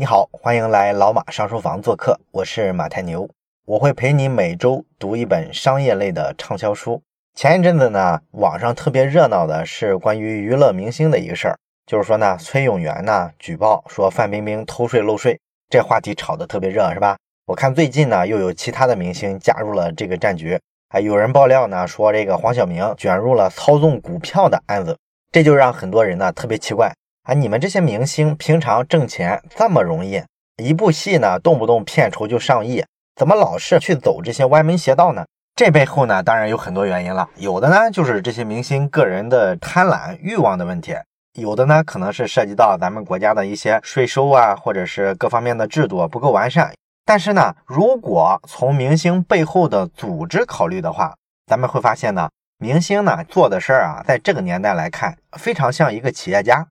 [0.00, 3.28] 你好，欢迎来老马上书房做客，我是马太牛，
[3.66, 7.02] 我会陪你每周读一本商业类的畅销书。
[7.34, 17.18] 前一阵子呢，网上特别热闹的是关于娱乐明星的一个事儿，就是说呢，崔永元呢举报说范冰冰偷税漏税，这话题炒得特别热，是吧？
[17.44, 20.58] 我看最近呢，又有其他的明星加入了这个战局，
[20.88, 24.96] 还有人爆料呢，说这个黄晓明卷入了操纵股票的案子，
[25.30, 26.90] 这就让很多人呢特别奇怪。
[27.24, 30.22] 啊，你们这些明星平常挣钱这么容易，
[30.56, 35.24] 一部戏呢动不动片酬就上亿，怎么老是去走这些歪门邪道呢？
[35.54, 40.94] 这背后呢当然有很多原因了，有的呢就是这些明星个人的贪婪欲望的问题，
[41.34, 46.72] 有的呢可能是涉及到咱们国家的一些税收啊，或者是各方面的制度不够完善。
[47.04, 51.14] 但是呢，如果从明星背后的组织考虑的话，
[51.46, 56.66] 咱们会发现呢，明星呢做的事儿啊，在这个年代来看，非常像一个企业家。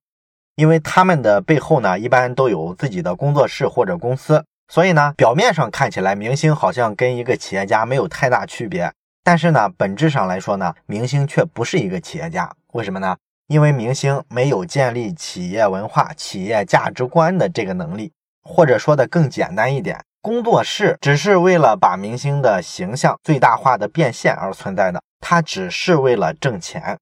[0.59, 8.91] 因为他们的背后呢，一般都有自己的工作室或者公司，所以呢，表面上看起来明星好像跟一个企业家没有太大区别，
[9.23, 12.51] 但是呢，本质上来说呢，明星却不是一个企业家。
[12.73, 13.15] 为什么呢？
[13.47, 18.11] 因为明星没有建立企业文化、企业价值观的这个能力，
[18.43, 26.97] 或者说的更简单一点，工作室只是为了把明星的形象最大化的变现而存在的，它只是为了挣钱。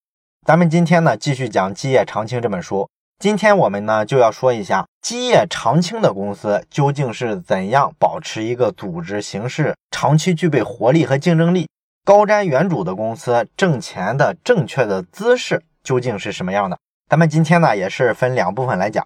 [0.45, 2.88] 咱们今天呢，继续讲《基业长青》这本书。
[3.20, 11.68] 今天我们呢就要说一下基业长青的公司究竟是怎样保持一个组织形式长期具备活力和竞争力，
[12.06, 16.78] 高瞻远瞩的公司挣钱的正确的姿势究竟是什么样的？
[17.10, 19.04] 咱们今天呢也是分两部分来讲，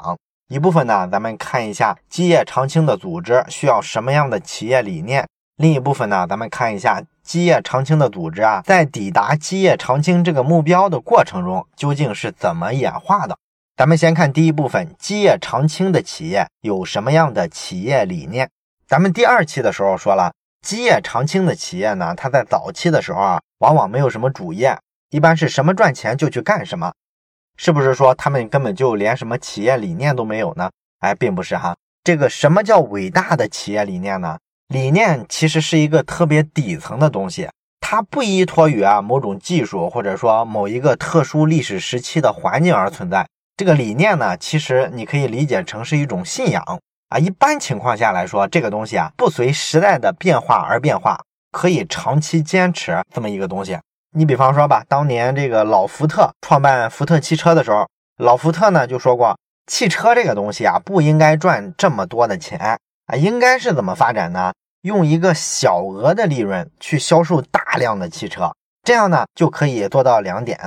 [0.50, 13.38] 一部分呢咱们看一下基业长青的组织需要什么样的企业理念，另一部分呢咱们看一下基业长青的组织啊在抵达基业长青这个目标的过程中究竟是怎么演化的。
[13.78, 18.50] 咱们先看第一部分，基业长青的企业有什么样的企业理念？
[18.88, 24.78] 咱们第二期的时候说了，基业长青的企业呢，它在早期的时候啊，往往没有什么主业，
[25.10, 26.94] 一般是什么赚钱就去干什么，
[27.58, 30.70] 是不是说他们根本就连什么企业理念都没有呢？
[31.00, 34.38] 哎，并不是哈，这个什么叫伟大的企业理念呢？
[34.68, 37.50] 理念其实是一个特别底层的东西，
[37.80, 43.28] 它不依托于啊某种技术或者说某一个特殊历史时期的环境而存在。
[43.62, 46.64] 这个理念呢，其实你可以理解成是一种信仰
[47.10, 47.20] 啊。
[47.20, 51.16] 一般情况下来说，这个东西啊，不随时代的变化而变化，
[51.52, 53.78] 可以长期坚持这么一个东西。
[54.18, 62.58] 你比方说吧，当年这个老福特创办福特汽车的时候，老福特呢就说过，汽车这个东西啊，不应该赚这么多的钱
[63.06, 64.52] 啊，应该是怎么发展呢？
[64.82, 70.58] 用一个小额的利润去销售大量的汽车，这样呢就可以做到两点。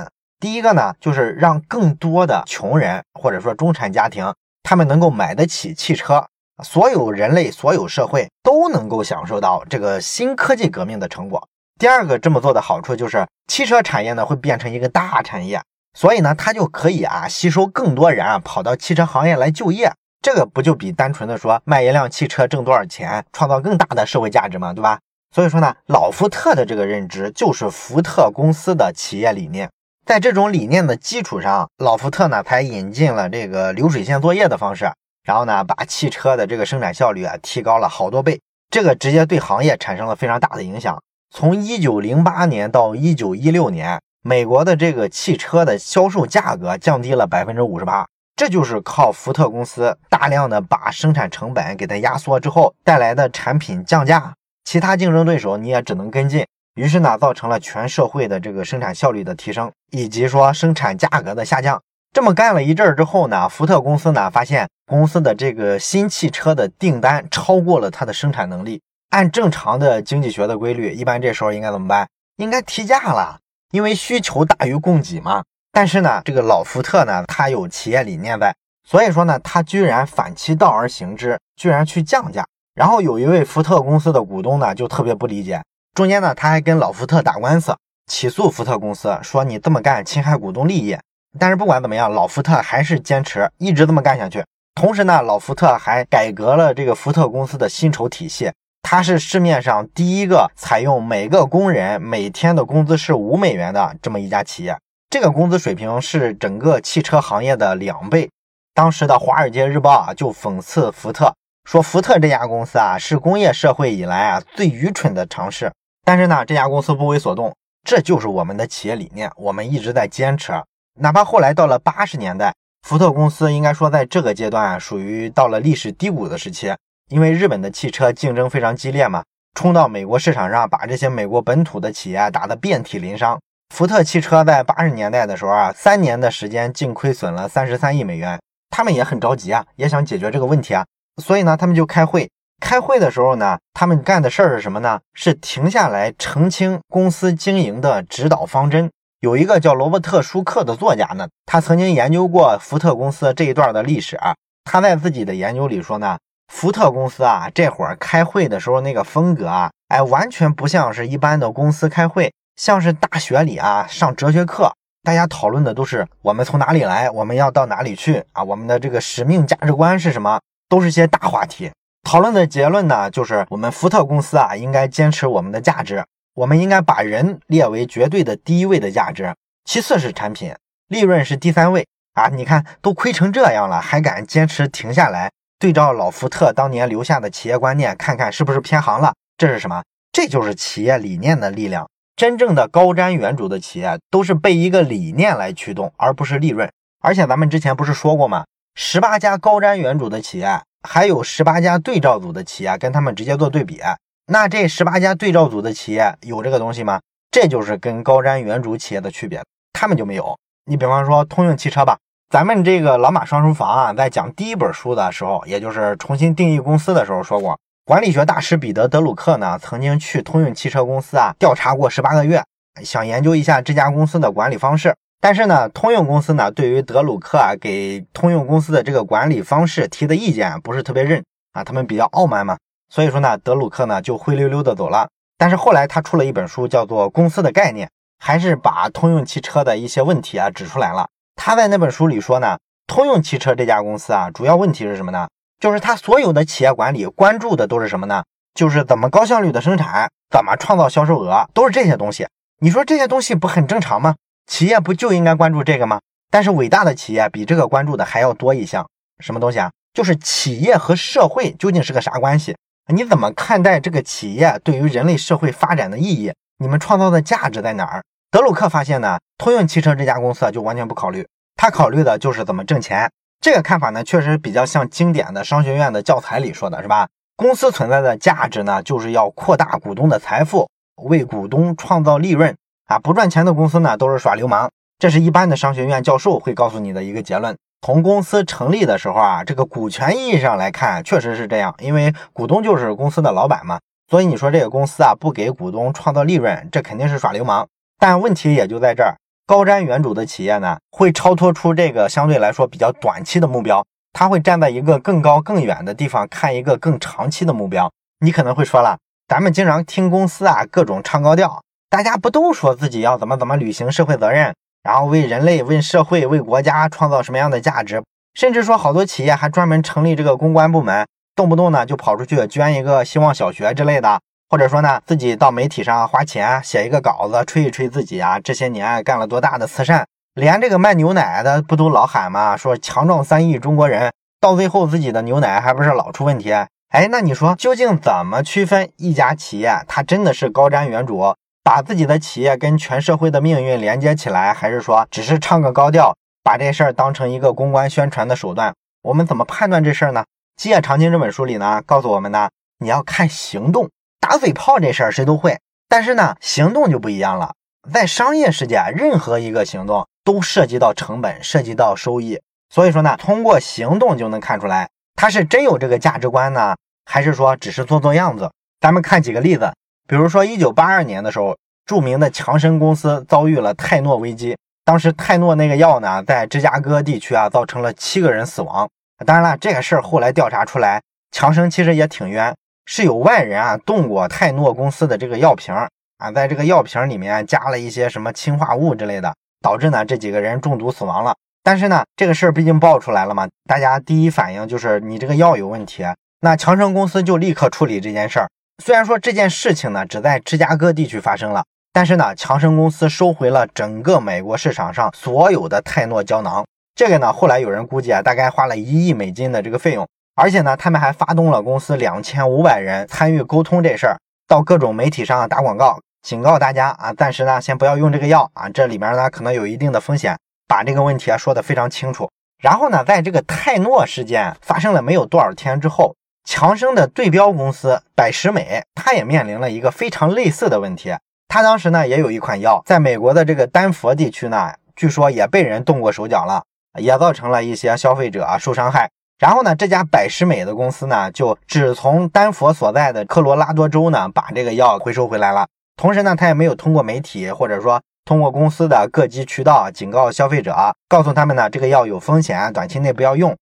[0.45, 6.23] 第一个呢，就是让更多的穷人或者说中产家庭，他们能够买得起汽车，
[6.63, 11.49] 所有人类、所有社会都能够享受到这个新科技革命的成果。
[11.79, 15.59] 第二个这么做的好处就是，汽车产业呢会变成一个大产业，
[15.97, 19.91] 所以呢，它就可以啊吸收更多人啊跑到汽车行业来就业。
[20.21, 24.71] 这个不就比单纯的说卖一辆汽车挣多少钱，创造更大的社会价值吗？
[24.73, 24.99] 对吧？
[25.33, 29.67] 所以说呢，老福特的这个认知就是福特公司的企业理念。
[30.05, 34.85] 在这种理念的基础上，老福特呢才引进了这个流水线作业的方式，
[35.23, 38.39] 然后呢把汽车的这个生产效率啊提高了好多倍，
[38.69, 41.01] 这个直接对行业产生了非常大的影响。
[41.31, 54.35] 从一九零八年到一九一六年，美国的这个汽车的销售价格降低了百分之五十八，这就是靠福特公司大量的把生产成本给它压缩之后带来的产品降价，
[54.65, 56.45] 其他竞争对手你也只能跟进。
[56.75, 61.81] 于是呢，造成了全社会的这个生产效率的提升，以及说生产价格的下降。
[62.11, 68.81] 这么干了一阵儿之后呢，福特公司呢发现公司的这个新汽车的订单超过了它的生产能力。
[69.11, 72.07] 按正常的经济学的规律，一般这时候应该怎么办？
[72.37, 73.39] 应该提价了，
[73.71, 75.43] 因为需求大于供给嘛。
[75.71, 78.53] 但是呢，这个老福特呢，他有企业理念在，
[78.85, 82.45] 所以说呢，他居然反其道而行之，居然去降价。
[82.73, 85.61] 然后有一位福特公司的股东呢，就特别不理解。
[85.95, 87.73] 中间呢，他还跟老福特打官司，
[88.11, 90.97] 起诉福特公司，说你这么干侵害股东利益。
[91.39, 94.43] 但是不管怎么样，老福特还是坚持一直这么干下去。
[94.75, 98.51] 同时呢，老福特还改革了这个福特公司的薪酬体系，
[98.81, 104.77] 它是市面上第一个采用每个工人每天的工资是五美元的这么一家企业。
[105.09, 108.29] 这个工资水平是整个汽车行业的两倍。
[108.73, 111.33] 当时的《华尔街日报》啊就讽刺福特，
[111.63, 115.71] 说福特这家公司啊是工业社会以来啊最愚蠢的尝试。
[116.05, 117.53] 但是呢，这家公司不为所动，
[117.83, 120.53] 这就是我们的企业理念，我们一直在坚持。
[120.99, 122.53] 哪怕后来到了八十年代，
[122.83, 126.71] 福特公司应该说在这个阶段，属于到了历史低谷的时期，
[127.09, 129.23] 因为日本的汽车竞争非常激烈嘛，
[129.55, 133.39] 冲到美国市场上，把这些美国本土的企业打得遍体鳞伤。
[133.73, 140.85] 福特汽车在八十年代的时候啊，三年的时间净亏损了三十三亿美元，他们也很着急啊，也想解决这个问题啊，
[141.19, 142.29] 所以呢，他们就开会。
[142.59, 144.99] 开会的时候呢，他们干的事儿是什么呢？
[145.13, 148.89] 是停下来澄清公司经营的指导方针。
[149.19, 154.19] 有一个叫罗伯特·舒克的作家呢，他曾经研究过福特公司这一段的历史。
[154.63, 156.17] 他在自己的研究里说呢，
[156.51, 164.71] 福特公司啊，这会儿开会的时候那个风格啊，哎，完全不像是一般的公司开会，像是大学里啊上哲学课，
[165.03, 171.71] 大家讨论的都是我们从哪里来，我们要到哪里去啊，我们的这个使命价值观是什么，都是些大话题。
[172.05, 176.05] 讨论的结论呢，就是我们福特公司啊，应该坚持我们的价值。
[176.35, 180.53] 我们应该把人列为绝对的第一位的价值，其次是产品，
[180.87, 182.27] 利润是第三位啊！
[182.27, 185.31] 你看都亏成这样了，还敢坚持停下来？
[185.57, 189.15] 对照老福特当年留下的企业观念，看看是不是偏航了？
[189.35, 189.83] 这是什么？
[190.11, 191.89] 这就是企业理念的力量。
[192.15, 196.69] 真正的高瞻远瞩的企业，都是被一个理念来驱动，而不是利润。
[197.01, 198.45] 而且咱们之前不是说过吗？
[198.75, 203.81] 十八家高瞻远瞩的企业，还有十八家对照组的企业，跟他们直接做对比。
[204.27, 206.99] 那这十八家对照组的企业有这个东西吗？
[207.31, 209.43] 这就是跟高瞻远瞩企业的区别，
[209.73, 210.37] 他们就没有。
[210.65, 211.97] 你比方说通用汽车吧，
[212.29, 222.43] 咱们这个老马双书房啊，在讲第一本书的时候，也就是重新定义公司的时候说过，管理学大师彼得·德鲁克呢，曾经去通用汽车公司啊调查过十八个月，
[222.83, 224.95] 想研究一下这家公司的管理方式。
[225.25, 231.23] 但是呢，通用公司呢，对于德鲁克啊给通用公司的这个管理方式提的意见不是特别认
[231.53, 232.55] 啊，他们比较傲慢嘛。
[232.93, 235.09] 所以说呢，德鲁克呢就灰溜溜的走了。
[235.39, 237.87] 但是后来他出了一本书，叫做《公司的概念》，
[238.23, 241.07] 还是把通用汽车的一些问题啊指出来了。
[241.35, 245.27] 他在那本书里说呢，通用汽车这家公司啊，主要问题是什么呢？
[245.59, 248.23] 就是他所有的企业管理关注的都是什么呢？
[248.53, 252.27] 就是怎么高效率的生产，怎么创造销售额，都是这些东西。
[252.59, 254.13] 你说这些东西不很正常吗？
[254.47, 255.99] 企业不就应该关注这个吗？
[256.31, 258.87] 但是伟大的企业比这个关注的还要多一项，
[259.19, 259.71] 什么东西啊？
[259.93, 262.55] 就是企业和社会究竟是个啥关系？
[262.93, 266.33] 你怎么看待这个企业对于人类社会发展的意义？
[266.59, 268.03] 你们创造的价值在哪儿？
[268.29, 273.09] 德鲁克发现呢，通用汽车这家公司就完全不考虑，他考虑的就是怎么挣钱。
[273.41, 277.07] 这个看法呢，确实比较像经典的商学院的教材里说的，是吧？
[277.37, 280.69] 公司存在的价值呢，就是要扩大股东的财富，
[281.03, 282.55] 为股东创造利润
[282.85, 282.99] 啊！
[282.99, 284.69] 不赚钱的公司呢，都是耍流氓。
[284.99, 287.55] 这是一般的商学院教授会告诉你的一个结论。
[287.81, 293.79] 从公司成立的时候啊，这个股权意义上来看，确实是这样，因为股东就是公司的老板嘛，
[294.09, 297.67] 所以你说这个公司啊不给股东创造利润，这肯定是耍流氓。
[297.99, 299.15] 但问题也就在这儿，
[299.45, 307.91] 高瞻远瞩的企业呢，会超脱出这个相对来说比较短期的目标，他会站在一个更高更远的地方看一个更长期的目标。
[308.19, 314.53] 你可能会说了，咱们经常听公司啊各种唱高调，大家不都说自己要怎么怎么履行社会责任？
[314.83, 318.03] 然后为人类、为社会、为国家创造什么样的价值？
[318.33, 330.05] 甚至说好多企业还专门成立这个公关部门，动不动呢就跑出去捐一个希望小学之类的，或者说呢自己到媒体上花钱写一个稿子，吹一吹自己啊这些年干了多大的慈善。
[330.33, 332.57] 连这个卖牛奶的不都老喊吗？
[332.57, 336.51] 说强壮三亿中国人，到最后自己的牛奶还不是老出问题？
[336.89, 341.33] 哎，那你说究竟怎么区分一家企业它真的是高瞻远瞩？
[341.65, 348.71] 把自己的企业跟全社会的命运连接起来，还是说只是唱个高调，把这事儿当成一个公关宣传的手段？
[349.01, 350.21] 我们怎么判断这事儿呢？
[350.61, 353.89] 《基业长青》这本书里呢，告诉我们呢，你要看行动。
[354.19, 357.55] 打嘴炮这事儿谁都会，但是呢，行动就不一样了。
[357.91, 362.39] 在商业世界，任何一个行动都涉及到成本，涉及到收益。
[362.69, 368.51] 所以说呢，通过行动就能看出来，他是真有这个价值观呢，还是说只是做做样子？
[368.79, 369.73] 咱们看几个例子。
[370.07, 374.55] 比如说，一九八二年的时候，著名的强生公司遭遇了泰诺危机。
[374.83, 378.87] 当时泰诺那个药呢，在芝加哥地区啊，造成了七个人死亡。
[379.25, 385.73] 当然了，这个事儿后来调查出来，强生其实也挺冤，是有外人啊动过泰诺公司的这个药瓶
[386.19, 391.35] 啊，在这个药瓶里面加了一些什么氰化物之类的，导致呢这几个人中毒死亡了。
[391.63, 396.05] 但是呢，这个事儿毕竟爆出来了嘛，大家第一反应就是你这个药有问题，
[396.41, 398.47] 那强生公司就立刻处理这件事儿。
[398.83, 401.63] 虽然说这件事情呢只在芝加哥地区发生了，
[401.93, 406.65] 但是呢，强生公司收回了整个美国市场上所有的泰诺胶囊。
[406.93, 410.07] 这个呢，后来有人估计啊，大概花了一亿美金的这个费用。
[410.35, 414.17] 而且呢，他们还发动了公司两千五百人参与沟通这事儿，
[414.47, 422.29] 到各种媒体上打广告，警告大家啊，暂时呢先不要用这个药啊，这里面呢可能有一定的风险，把这个问题啊说的非常清楚。
[422.61, 426.13] 然后呢，在这个泰诺事件发生了没有多少天之后，
[426.45, 431.13] 强生的对标公司百时美，它也面临了一个非常类似的问题。
[431.47, 436.63] 它当时呢，也有一款药，在美国的这个丹佛地区呢，据说也被人动过手脚了，
[436.99, 439.09] 也造成了一些消费者啊受伤害。
[439.39, 445.67] 然后呢，这家百时美的公司呢，就只从丹佛所在的科罗拉多州呢，把这个药回收回来了。
[445.97, 453.55] 同时呢，他也没有通过媒体或者说通过公司的各级渠道警告消费者，告诉他们呢，这个药有风险，短期内不要用。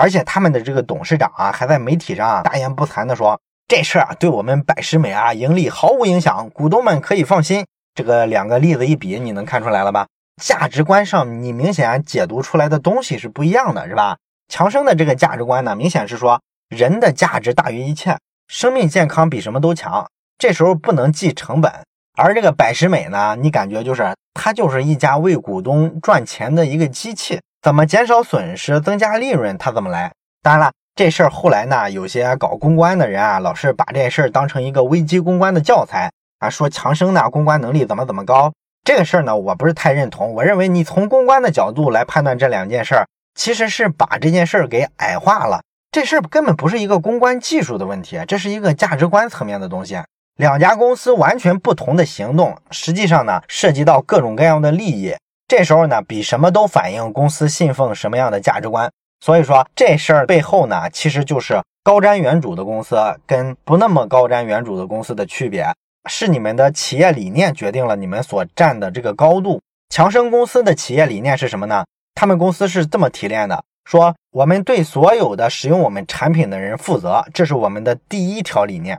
[0.00, 3.38] 而且他们的这个董事长啊，还在媒体上大言不惭地说，
[3.68, 7.66] 这事儿啊，对我们百时美啊盈利毫无影响，股东们可以放心。
[7.94, 10.06] 这个两个例子一比，你能看出来了吧？
[10.42, 14.16] 价值观上，你明显解读出来的东西是不一样的，是吧？
[14.48, 16.40] 强生的这个价值观呢，明显是说
[16.70, 18.16] 人的价值大于一切，
[18.48, 20.08] 生命健康比什么都强。
[20.38, 21.70] 这时候不能计成本，
[22.16, 30.12] 而这个百时美呢，你感觉就是它就是一家为股东赚钱的一个机器，怎么减少损失、增加利润，它怎么来？
[30.42, 38.52] 当然了，这事儿后来呢，有些搞公关的人啊，老是把这事儿当成一个危机公关的教材啊，说强生呢公关能力怎么怎么高。
[38.84, 40.32] 这个事儿呢，我不是太认同。
[40.34, 43.06] 我认为你从公关的角度来判断这两件事儿。
[43.36, 45.62] 其实是把这件事儿给矮化了，
[45.92, 49.98] 这事儿根本不是一个公关技术的问题，这是一个价值观层面的东西。
[50.36, 55.14] 两家公司完全不同的行动，实际上呢涉及到各种各样的利益。
[55.50, 58.88] 这时候呢，比什么都反映公司信奉什么样的价值观。
[59.18, 65.66] 所以说这事儿背后呢，其实就是高瞻远瞩的公司跟不那么高瞻远瞩的公司的区别，
[66.08, 69.60] 是你们的企业理念决定了你们所站的这个高度。
[69.88, 71.84] 强生公司的企业理念是什么呢？
[72.14, 78.96] 他们公司是这么提炼的：说我们对所有的使用我们产品的人负责，这是我们的第一条理念。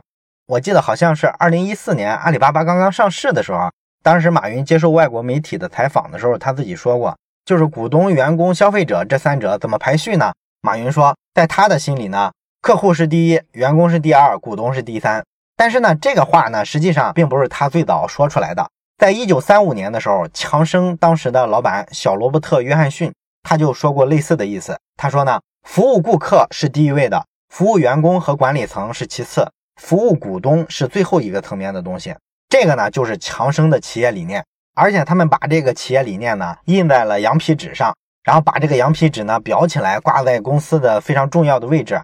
[0.48, 3.70] 我记得好像是二零一四年阿里巴巴刚刚上市的时候，
[4.02, 10.32] 当时马云接受外国媒体的采访的时候，他自己说过，就是股东、员工、消费者这三者怎么排序呢？
[10.60, 15.24] 马云说，在他的心里呢，客户是第一，员工是第二，股东是第三。
[15.56, 18.68] 但是呢，这个话呢，实际上并不是他最早说出来的。
[18.98, 24.78] 在一九三五年的时候，强生当时的老板小罗伯特·约翰逊他就说过类似的意思。
[24.96, 29.48] 他说呢，服务顾客是第一位的，服务员工和管理层是其次，
[29.80, 32.14] 服务股东是最后一个层面的东西。
[32.52, 34.44] 这个呢，就是强生的企业理念。
[34.74, 41.98] 而且他们把这个企业理念呢印在了羊皮纸上，然后把这个羊皮纸呢裱起来，挂在公司的非常重要的位置。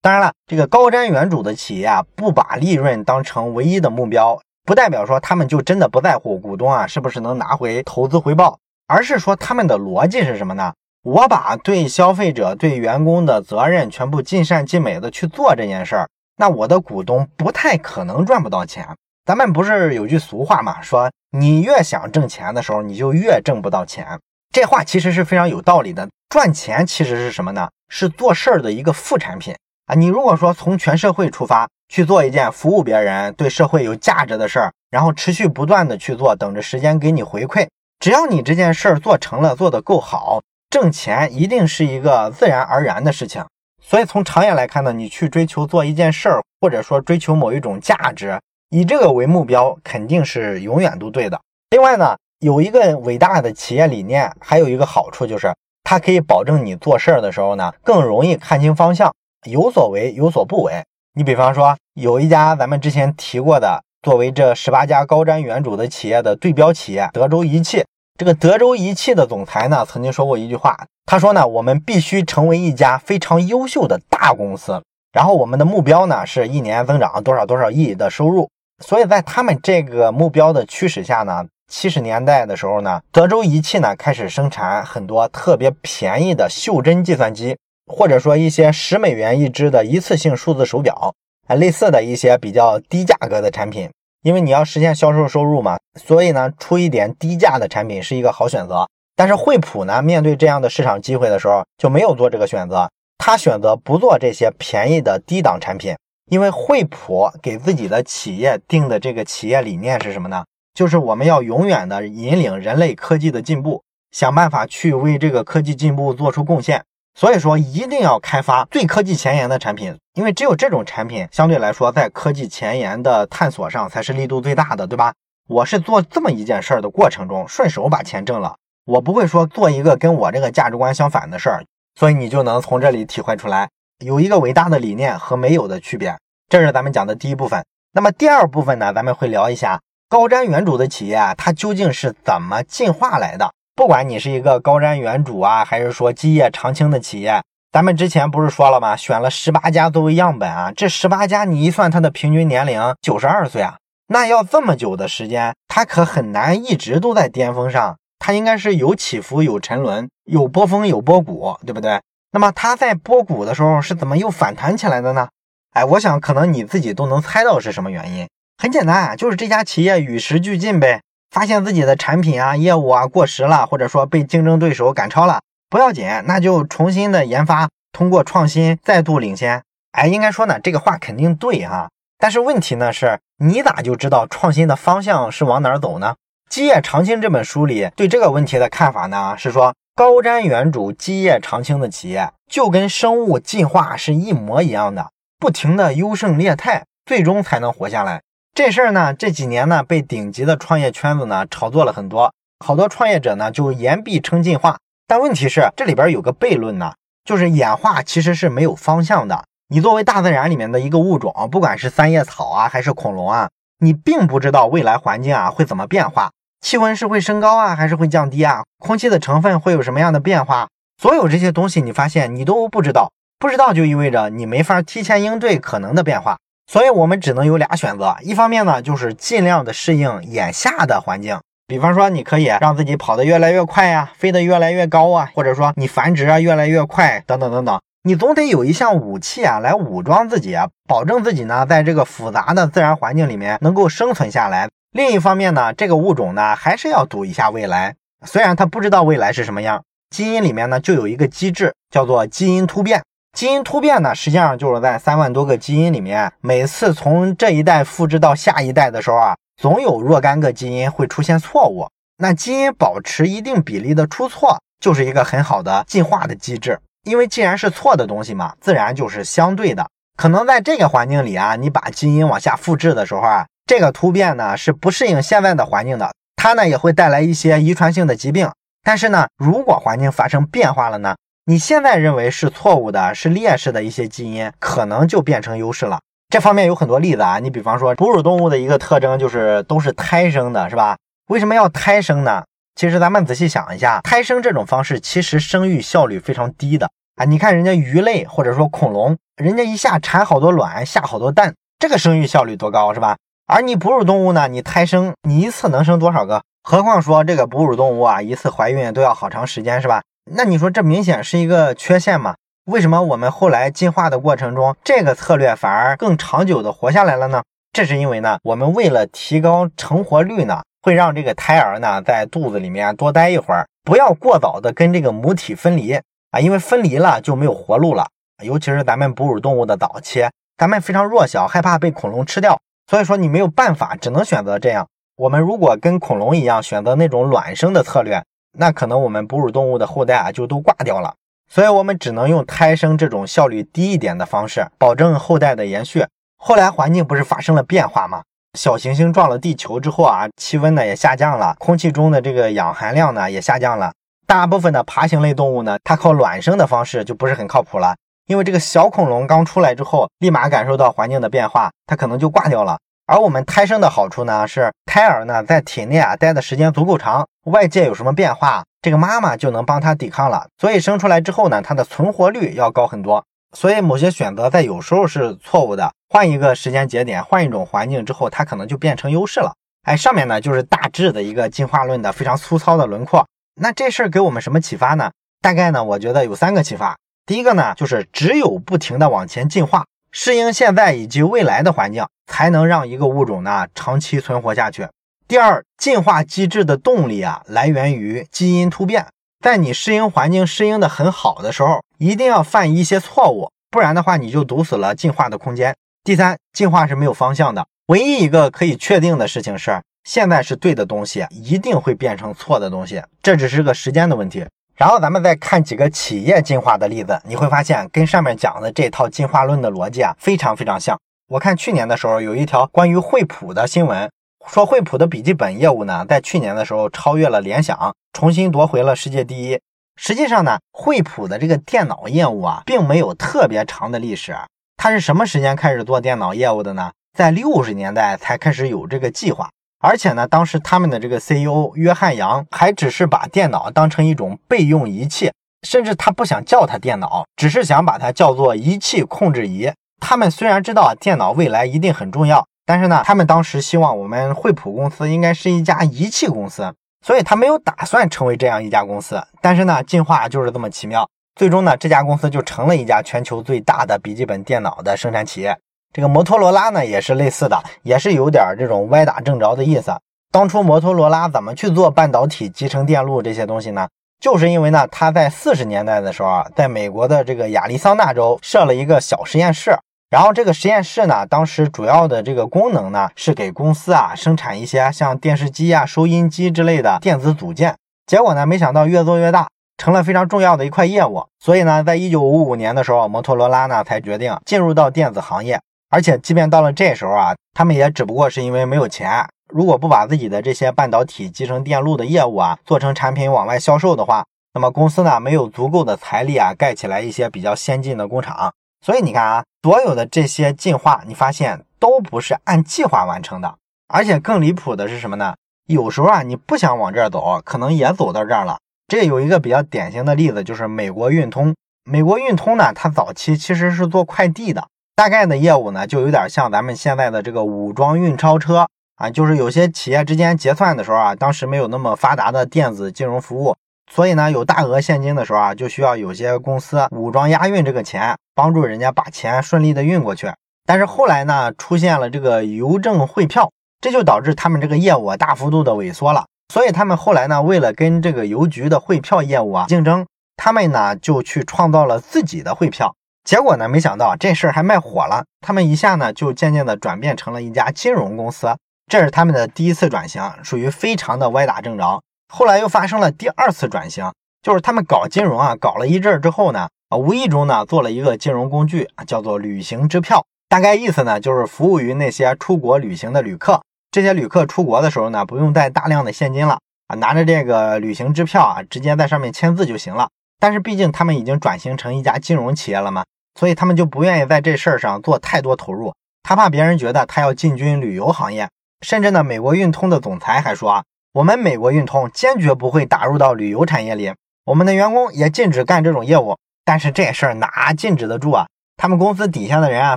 [0.00, 4.40] 当然了，这个高瞻远瞩的企业啊，不把利润当成唯一的目标。
[4.64, 10.72] 不代表说他们就真的不在乎股东啊是不是能拿回投资回报，而是说他们的逻辑是什么呢？
[11.02, 18.88] 我把对消费者、对员工的责任全部尽善尽美的去做这件事儿，那我的股东不太可能赚不到钱。
[19.30, 24.18] 咱们不是有句俗话嘛，说你越想挣钱的时候，你就越挣不到钱。
[24.52, 26.08] 这话其实是非常有道理的。
[26.28, 27.68] 赚钱其实是什么呢？
[27.88, 29.54] 是做事儿的一个副产品
[29.86, 29.94] 啊。
[29.94, 31.68] 你如果说从全社会出发。
[31.88, 37.66] 去做一件服务别人、对社会有价值的事儿，然后持续不断的去做，等着时间给你回馈。
[37.98, 43.44] 只要你这件事儿做成了，做得够好，挣钱一定是一个自然而然的事情。
[43.82, 48.40] 所以从长远来看呢，你去追求做一件事儿，或者说追求某一种价值，
[48.70, 51.40] 以这个为目标，肯定是永远都对的。
[51.70, 59.12] 另外呢，有一个伟大的企业理念，还有一个好处就是，它可以保证你做事儿的时候呢，更容易看清方向，
[59.44, 60.84] 有所为，有所不为。
[61.14, 67.84] 你比方说，有一家咱们之前提过的，作为这十八家高瞻远瞩的企业的对标企业——德州仪器。
[68.16, 74.80] 这个德州仪器的总裁呢，曾经说过一句话，他说呢，我们必须成为一家非常优秀的大公司，
[75.12, 78.48] 然后我们的目标呢，是一年增长多少多少亿的收入。
[78.84, 87.56] 所以在他们这个目标的驱使下呢，七十年代的时候呢，德州仪器呢开始生产很多特别便宜的袖珍计算机。
[87.92, 91.12] 或者说一些十美元一只的一次性数字手表，
[91.48, 93.90] 啊，类似的一些比较低价格的产品，
[94.22, 98.88] 因为你要实现销售收入嘛，所以呢，出一点低价的产品是一个好选择。
[99.16, 105.96] 但是惠普呢，面对这样的市场机会的时候，就没有做这个选择，他选择不做这些便宜的低档产品，
[106.30, 110.44] 因为惠普给自己的企业定的这个企业理念是什么呢？
[110.72, 113.82] 就是我们要永远的引领人类科技的进步，
[114.12, 116.84] 想办法去为这个科技进步做出贡献。
[117.18, 125.12] 所以说，一定要开发最科技前沿的产品，因为只有这种产品，相对来说，在科技前沿的探索上才是力度最大的，对吧？
[125.48, 128.54] 我是做这么一件事儿的过程中，顺手把钱挣了，
[128.86, 131.64] 我不会说做一个跟我这个价值观相反的事儿。
[131.98, 133.68] 所以你就能从这里体会出来，
[134.00, 136.16] 有一个伟大的理念和没有的区别。
[136.48, 137.64] 这是咱们讲的第一部分。
[137.92, 143.52] 那么第二部分呢，咱们会聊一下高瞻远瞩的企业啊，它究竟是怎么进化来的？
[143.76, 147.42] 不管你是一个高瞻远瞩啊，还是说基业长青的企业，
[147.72, 148.96] 咱们之前不是说了吗？
[148.96, 153.76] 选了十八家作为样本啊，这十八家你一算，它的平均年龄九十二岁啊，
[154.08, 162.00] 那要这么久的时间，它可很难一直都在巅峰上，它应该是有起伏、有沉沦、有波峰、有波谷，对不对？
[162.32, 165.28] 那么它在波谷的时候是怎么又反弹起来的呢？
[165.72, 168.28] 哎，我想可能你自己都能猜到是什么原因。
[168.58, 171.00] 很简单啊，就是这家企业与时俱进呗。
[171.30, 179.62] 发现自己的产品啊、业务啊过时了，或者说被竞争对手赶超了，不要紧，那就重新的研发，通过创新再度领先。
[179.92, 181.88] 哎，应该说呢，这个话肯定对哈。
[182.18, 186.16] 但是问题呢是，你咋就知道创新的方向是往哪儿走呢？
[186.52, 198.22] 《基业长青》这本书里对这个问题的看法呢，是说高瞻远瞩、基业长青的企业，就跟生物进化是一模一样的，不停的优胜劣汰，最终才能活下来。
[198.54, 202.32] 这事儿呢，这几年呢，被顶级的创业圈子呢炒作了很多，
[202.64, 204.78] 好多创业者呢就言必称进化。
[205.06, 206.94] 但问题是，这里边有个悖论呢，
[207.24, 209.44] 就是演化其实是没有方向的。
[209.68, 216.30] 你作为大自然里面的一个物种，不管是三叶草啊，还是恐龙啊，你并不知道未来环境啊会怎么变化，
[216.60, 218.62] 气温是会升高啊，还是会降低啊？
[218.78, 220.68] 空气的成分会有什么样的变化？
[221.00, 226.36] 所有这些东西，你发现你都不知道，不知道就意味着你没法提前应对可能的变化。
[226.70, 228.16] 所以，我们只能有俩选择。
[228.20, 237.80] 一方面呢，就是尽量的适应眼下的环境，比方说，你可以让自己跑得越来越快呀，飞得越来越高啊，或者说你繁殖啊越来越快，等等等等。
[238.04, 244.68] 你总得有一项武器啊，来武装自己啊，保证自己呢，在这个复杂的自然环境里面能够生存下来。
[244.92, 247.94] 另一方面呢，这个物种呢，还是要赌一下未来。
[248.26, 253.00] 虽然它不知道未来是什么样，基因里面呢，就有一个机制，叫做基因突变。
[253.38, 261.88] 基因突变呢，实际上就是在三万多个基因里面，每次从这一代复制到下一代的时候啊，总有若干个基因会出现错误。
[262.18, 266.78] 那基因保持一定比例的出错，就是一个很好的进化的机制。
[267.04, 269.86] 因为既然是错的东西嘛，自然就是相对的。
[270.18, 278.50] 可能在这个环境里啊，你把基因往下复制的时候啊，这个突变呢是不适应现在的环境的，它呢也会带来一些遗传性的疾病。
[278.82, 281.14] 但是呢，如果环境发生变化了呢？
[281.46, 286.00] 你现在认为是错误的、是劣势的一些基因，可能就变成优势了。
[286.30, 287.38] 这方面有很多例子啊。
[287.38, 290.96] 你比方说，哺乳动物的一个特征就是都是胎生的，是吧？
[291.28, 292.42] 为什么要胎生呢？
[292.74, 297.24] 其实咱们仔细想一下，胎生这种方式其实生育效率非常低的啊。
[297.24, 303.16] 你看人家鱼类或者说恐龙，人家一下产好多卵，下好多蛋，这个生育效率多高，是吧？
[303.52, 306.40] 而你哺乳动物呢，你胎生，你一次能生多少个？
[306.62, 310.02] 何况说这个哺乳动物啊，一次怀孕都要好长时间，是吧？
[310.30, 312.36] 那你说这明显是一个缺陷嘛？
[312.66, 317.42] 为什么我们后来进化的过程中，这个策略反而更长久的活下来了呢？
[317.72, 325.94] 这是因为呢，我们为了提高成活率呢，会让这个胎儿呢在肚子里面多待一会儿，不要过早的跟这个母体分离
[326.30, 328.06] 啊，因为分离了就没有活路了。
[328.44, 330.24] 尤其是咱们哺乳动物的早期，
[330.56, 332.60] 咱们非常弱小，害怕被恐龙吃掉，
[332.90, 334.84] 所以说你没有办法，只能选择这样。
[335.14, 338.20] 我们如果跟恐龙一样选择那种卵生的策略。
[338.58, 341.14] 那可能我们哺乳动物的后代啊就都挂掉了，
[341.48, 346.04] 所以我们只能用胎生这种效率低一点的方式，保证后代的延续。
[346.36, 348.22] 后来环境不是发生了变化吗？
[348.58, 353.92] 小行星撞了地球之后啊，气温呢也下降了，空气中的这个氧含量呢也下降了。
[354.26, 357.94] 大部分的爬行类动物呢，它靠卵生的方式就不是很靠谱了，
[358.30, 362.78] 因为这个小恐龙刚出来之后，立马感受到环境的变化，它可能就挂掉了。
[363.06, 370.46] 而我们胎生的好处呢，是胎儿呢在体内啊待的时间足够长，外界有什么变化，这个妈妈就能帮它抵抗了。
[370.58, 373.24] 所以生出来之后呢，它的存活率要高很多。
[373.52, 379.52] 所以某些选择在有时候是错误的，换一个时间节点，换一种环境之后，它可能就变成优势了。
[379.82, 383.26] 哎，上面呢就是大致的一个进化论的非常粗糙的轮廓。
[383.60, 385.10] 那这事儿给我们什么启发呢？
[385.42, 386.96] 大概呢，我觉得有三个启发。
[387.30, 389.86] 第一个呢，就是只有不停的往前进化。
[390.10, 394.88] 适应现在以及未来的环境，才能让一个物种呢长期存活下去。
[395.28, 399.06] 第二，进化机制的动力啊，来源于基因突变。
[399.44, 405.76] 在你适应环境适应的很好的时候，一定要犯一些错误，不然的话你就堵死了进化的空间。
[406.02, 414.44] 第三，进化是没有方向的，唯一一个可以确定的事情是，现在是对的东西，一定会变成错的东西，这只是个时间的问题。
[414.80, 420.98] 然后咱们再看几个企业进化的例子，你会发现跟上面讲的这套进化论的逻辑啊非常非常像。
[421.28, 424.10] 我看去年的时候有一条关于惠普的新闻，
[424.48, 429.60] 说惠普的笔记本业务呢在去年的时候超越了联想，重新夺回了世界第一。
[429.96, 434.34] 实际上呢，惠普的这个电脑业务啊并没有特别长的历史，
[434.78, 436.90] 它是什么时间开始做电脑业务的呢？
[437.14, 439.50] 在六十年代才开始有这个计划。
[439.82, 445.32] 而且呢，当时他们的这个 CEO 约翰杨还只是把电脑当成一种备用仪器，
[445.66, 449.72] 甚至他不想叫它电脑，只是想把它叫做仪器控制仪。
[449.98, 456.74] 他们虽然知道电脑未来一定很重要，但是呢，他们当时希望我们惠普公司应该是一家仪器公司，
[457.06, 459.22] 所以他没有打算成为这样一家公司。
[459.40, 465.56] 但是呢，进化就是这么奇妙，最终呢，这家公司就成了一家全球最大的笔记本电脑的生产企业。
[465.92, 469.92] 这个摩托罗拉呢也是类似的，也是有点这种歪打正着的意思。
[470.30, 473.88] 当初摩托罗拉怎么去做半导体集成电路这些东西呢？
[474.20, 479.76] 就是因为呢，他在四十年代的时候啊，在美国的这个亚利桑那州设了一个小实验室，
[480.10, 487.74] 然后这个实验室呢，当时主要的这个功能呢是给公司啊生产一些像电视机啊、收音机之类的电子组件。
[488.06, 489.48] 结果呢，没想到越做越大，
[489.78, 491.24] 成了非常重要的一块业务。
[491.40, 495.60] 所以呢，在一九五五年的时候，摩托罗拉呢才决定进入到电子行业。
[495.90, 499.28] 而且，即便到了这时候啊，他们也只不过是因为没有钱。
[499.52, 504.24] 如果不把自己的这些半导体集成电路的业务啊做成产品往外销售的话，
[504.54, 508.52] 那么公司呢没有足够的财力啊盖起来一些比较先进的工厂。
[508.86, 513.56] 所以你看啊，所有的这些进化，你发现都不是按计划完成的。
[513.88, 515.34] 而且更离谱的是什么呢？
[515.66, 518.58] 有时候啊，你不想往这儿走，可能也走到这儿了。
[518.86, 521.52] 这有一个比较典型的例子，就是美国运通。
[521.84, 524.68] 美国运通呢，它早期其实是做快递的。
[525.00, 533.56] 大概的业务呢，就有点像咱们现在的这个武装运钞车啊，就是有些企业之间结算的时候啊，当时没有那么发达的电子金融服务，
[533.90, 540.30] 所以呢，有大额现金的时候啊，就需要有些公司武装押运这个钱，帮助人家把钱顺利的运过去。
[540.66, 546.26] 但是后来呢，出现了这个邮政汇票，这就导致他们这个业务大幅度的萎缩了。
[546.52, 550.04] 所以他们后来呢，为了跟这个邮局的汇票业务啊竞争，
[550.36, 552.94] 他们呢就去创造了自己的汇票。
[553.22, 553.68] 结果呢？
[553.68, 558.56] 没想到这事儿还卖火了，他们一下呢就渐渐的转变成了一家金融公司，
[558.90, 562.00] 这是他们的第一次转型，属于非常的歪打正着。
[562.32, 564.10] 后来又发生了第二次转型，
[564.42, 570.24] 就是他们搞金融啊，搞了一阵儿之后呢，啊无意中呢做了一个金融工具，叫做旅行支票。
[570.48, 580.08] 大概意思呢就是服务于那些出国旅行的旅客，这些旅客出国的时候呢，不用带大量的现金了啊，拿着这个旅行支票啊，直接在上面签字就行了。
[580.40, 583.04] 但是毕竟他们已经转型成一家金融企业了嘛，
[583.38, 588.48] 所以他们就不愿意在这事儿上做太多投入，他怕别人觉得他要进军旅游行业。
[588.80, 594.12] 甚至呢，美国运通的总裁还说啊，我们美国运通坚决不会打入到旅游产业里，
[594.46, 596.36] 我们的员工也禁止干这种业务。
[596.64, 598.46] 但是这事儿哪禁止得住啊？
[598.76, 599.96] 他们公司底下的人啊，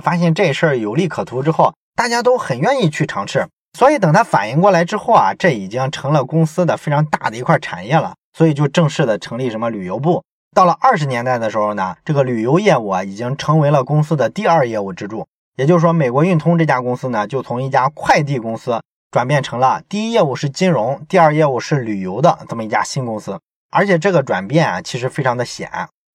[0.00, 3.46] 发现这事儿有利可图之后，大家都很愿意去尝试。
[3.78, 10.22] 所以等他反应过来之后啊，这已经成了公司的非常大的一块产业了，所以就正式的成立什么旅游部。
[10.54, 15.26] 到了二十年代的时候呢，这个旅游业务啊，已经成为了公司的第二业务支柱。
[15.56, 23.38] 也就是说，美国运通这家公司呢，就从一家快递公司转变成了第一业务是金融，第二业务是旅游的这么一家新公司。
[23.72, 25.68] 而且这个转变啊，其实非常的险。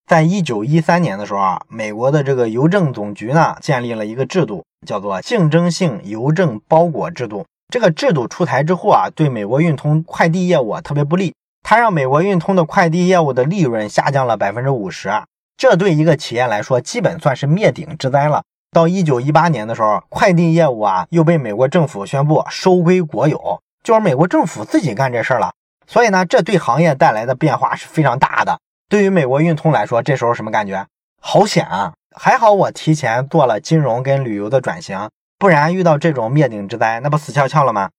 [0.07, 7.45] 在一九一三年的时候啊，美国的这个邮政总局呢，建立了一个制度，叫做竞争性邮政包裹制度。
[7.67, 11.33] 这个制度出台之后啊，对美国运通快递业务啊特别不利。
[11.69, 15.07] 它让美国运通的快递业务的利润下降了百分之五十，
[15.55, 18.41] 这对一个企业来说基本算是灭顶之灾了。
[18.71, 25.51] 到一九一八年的时候，快递业务啊又被美国政府宣布收归国有，就是美国政府自己干这事儿了。
[25.85, 28.57] 所以呢，这对行业带来的变化是非常大的。
[28.89, 30.87] 对于美国运通来说，这时候什么感觉？
[31.21, 31.93] 好险啊！
[32.17, 37.91] 还好我提前做了金融跟旅游的转型，不然遇到这种灭顶之灾，那不死翘翘了吗？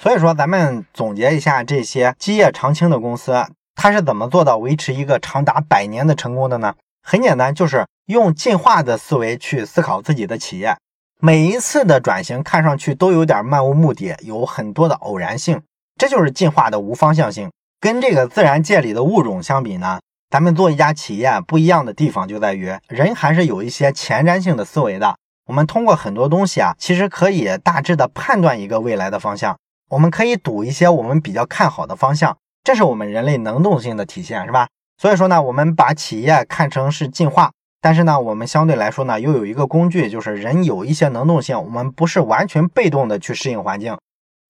[0.00, 6.74] 所以说，咱们总结一下这些基业长青的公司，它是怎么做到维持一个长达百年的成功的呢？
[7.02, 10.76] 很简单，就是用进化的思维去思考自己的企业。
[11.20, 15.62] 每一次的转型看上去都有点漫无目的，有很多的偶然性，
[15.96, 17.50] 这就是进化的无方向性。
[17.80, 20.00] 跟这个自然界里的物种相比呢，
[20.30, 25.16] 咱们做一家企业不一样的地方就在于，人还是有一些前瞻性的思维的。
[25.46, 29.56] 我们通过很多东西啊，其实可以大致的判断一个未来的方向。
[29.92, 34.66] 我们可以赌一些我们比较看好的方向，这是我们人类能动性的体现，是吧？
[34.96, 37.52] 所以说呢，我们把企业看成是进化，
[37.82, 43.92] 但是呢，我们相对来说呢，又有一个工具，就是人有一些能动性，我们不是完全被动的去适应环境。《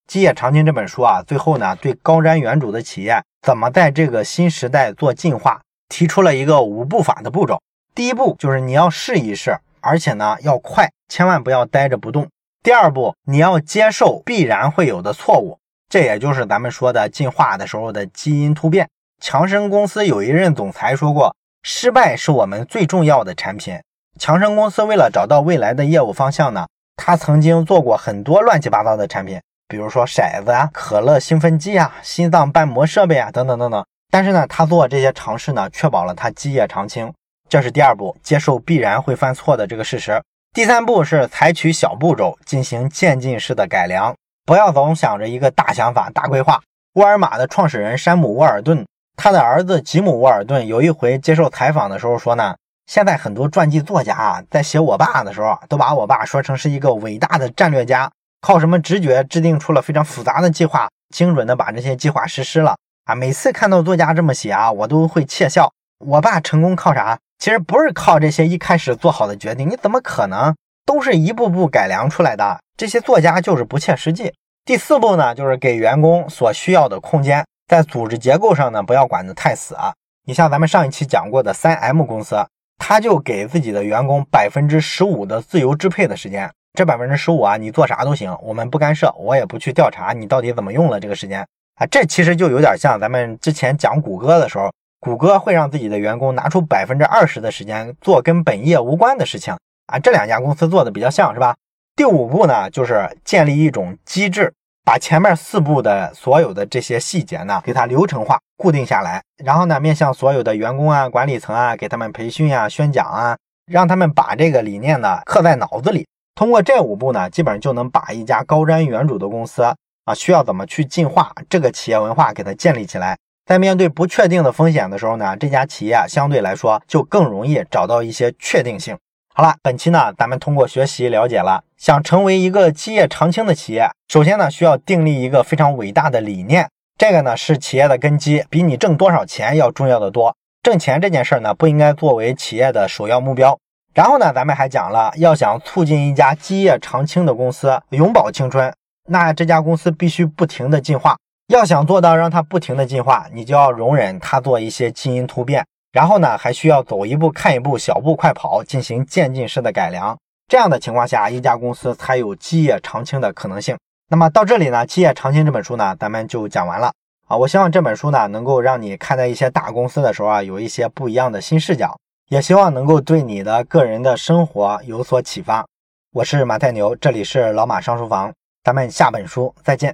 [0.06, 7.60] 基业长青》这本书啊，最后呢，对高瞻远瞩的企业怎么在这个新时代做进化，提出了一个五步法的步骤。
[7.96, 12.28] 第一步就是你要试一试，而且呢要快，千万不要呆着不动。
[12.62, 18.88] 第二步，你要接受必然会有的错误，这也就是咱们说的进化的时候的基因突变。
[19.20, 23.76] 强生公司有一任总裁说过：“失败是我们最重要的产品。”
[24.16, 33.84] 强生公司为了找到未来的业务方向呢，他曾经做过很多乱七八糟的产品，比如说骰子啊、可乐兴奋剂啊、心脏瓣膜设备啊等等等等。
[34.08, 37.12] 但是呢，他做这些尝试呢，确保了他基业长青。
[37.48, 40.22] 这是第二步，接受必然会犯错的这个事实。
[40.54, 46.60] 第三步是采取小步骤进行渐进式的改良，不要总想着一个大想法、大规划。
[46.92, 48.84] 沃尔玛的创始人山姆·沃尔顿，
[49.16, 58.12] 他的儿子吉姆·沃尔顿有一回接受采访的时候说呢，现在很多传记作家啊，在写我爸的时候，都把我爸说成是一个伟大的战略家，
[58.42, 63.14] 靠什么直觉制定出了非常复杂的计划，精准的把这些计划实施了啊。
[63.14, 65.72] 每次看到作家这么写啊，我都会窃笑。
[66.04, 67.18] 我爸成功靠啥？
[67.42, 70.54] 其实不是靠这些一开始做好的决定，你怎么可能
[70.86, 72.60] 都是一步步改良出来的？
[72.76, 74.32] 这些作家就是不切实际。
[74.64, 79.92] 第四步呢，就是给员工所需要的空间，在组织结构上呢，不要管得太死啊。
[80.24, 82.36] 你像咱们上一期讲过的三 M 公司，
[82.78, 91.40] 他就给自己的员工百分之十五的自由支配的时间，这百分之十五啊，你做啥都行，我们不干涉，我也不去调查你到底怎么用了这个时间
[91.74, 91.86] 啊。
[91.90, 94.70] 这其实就有点像咱们之前讲谷歌的时候。
[95.02, 99.52] 谷歌会让自己的员工拿出百分之二十的时间做跟本业无关的事情
[99.88, 101.56] 啊，这两家公司做的比较像是吧？
[101.96, 113.36] 第五步呢，就是建立一种机制，把前面四步的所有的这些细节呢，给它流程化、固定下来，然后呢，面向所有的员工啊、管理层啊，给他们培训啊、宣讲啊，
[113.66, 116.06] 让他们把这个理念呢刻在脑子里。
[116.36, 123.18] 通过这五步呢，基本上就能把一家高瞻远瞩的公司啊，需要怎么去进化这个企业文化给它建立起来。
[123.44, 128.96] 在面对不确定的风险的时候呢，这家企业相对来说就更容易找到一些确定性。
[129.34, 140.36] 好了，本期呢，咱们通过学习了解了，想成为一个基业长青的企业，首先呢，需要订立一个非常伟大的理念，这个呢是企业的根基，比你挣多少钱要重要的多。
[140.62, 143.58] 挣钱这件事呢，不应该作为企业的首要目标。
[143.94, 148.72] 然后呢，咱们还讲了，要想促进一家基业长青的公司永葆青春，
[149.08, 151.16] 那这家公司必须不停的进化。
[151.52, 155.62] 要想做到让它不停的进化，你就要容忍它做一些基因突变，
[155.92, 160.16] 然后呢，还需要走一步看一步，小步快跑，进行渐进式的改良。
[160.48, 163.76] 这样的情况下，一家公司才有基业长青的可能性。
[164.08, 166.90] 那么到这里呢，《基业长青》这本书呢，咱们就讲完了
[167.28, 167.36] 啊。
[167.36, 171.94] 我希望这本书呢，能够让你看待一些大公司的时候啊，有一些不一样的新视角，
[172.30, 175.66] 也希望能够对你的个人的生活有所启发。
[176.14, 178.32] 我是马太牛，这里是老马上书房，
[178.64, 179.90] 咱们下本书再见。